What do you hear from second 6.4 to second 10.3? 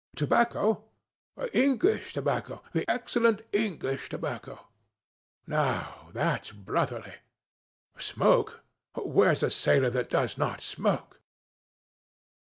brotherly. Smoke? Where's a sailor that